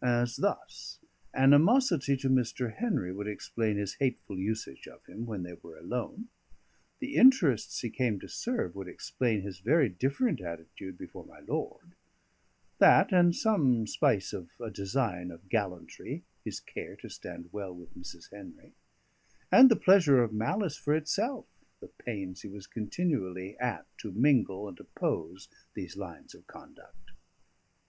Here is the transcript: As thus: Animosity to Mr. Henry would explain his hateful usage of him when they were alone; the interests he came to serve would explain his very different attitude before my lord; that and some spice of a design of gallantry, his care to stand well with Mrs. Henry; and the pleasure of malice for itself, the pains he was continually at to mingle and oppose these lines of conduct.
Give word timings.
As 0.00 0.36
thus: 0.36 1.00
Animosity 1.34 2.16
to 2.18 2.28
Mr. 2.28 2.74
Henry 2.76 3.12
would 3.12 3.26
explain 3.26 3.76
his 3.76 3.94
hateful 3.94 4.38
usage 4.38 4.86
of 4.86 5.04
him 5.06 5.26
when 5.26 5.42
they 5.42 5.54
were 5.54 5.76
alone; 5.76 6.28
the 7.00 7.16
interests 7.16 7.80
he 7.80 7.90
came 7.90 8.20
to 8.20 8.28
serve 8.28 8.76
would 8.76 8.86
explain 8.86 9.40
his 9.42 9.58
very 9.58 9.88
different 9.88 10.40
attitude 10.40 10.96
before 10.96 11.26
my 11.26 11.40
lord; 11.40 11.96
that 12.78 13.12
and 13.12 13.34
some 13.34 13.84
spice 13.88 14.32
of 14.32 14.48
a 14.60 14.70
design 14.70 15.32
of 15.32 15.48
gallantry, 15.48 16.22
his 16.44 16.60
care 16.60 16.94
to 16.94 17.08
stand 17.08 17.48
well 17.50 17.74
with 17.74 17.98
Mrs. 17.98 18.30
Henry; 18.30 18.74
and 19.50 19.68
the 19.68 19.74
pleasure 19.74 20.22
of 20.22 20.32
malice 20.32 20.76
for 20.76 20.94
itself, 20.94 21.48
the 21.80 21.88
pains 21.88 22.42
he 22.42 22.48
was 22.48 22.68
continually 22.68 23.58
at 23.58 23.88
to 23.98 24.12
mingle 24.12 24.68
and 24.68 24.78
oppose 24.78 25.48
these 25.74 25.96
lines 25.96 26.32
of 26.32 26.46
conduct. 26.46 27.10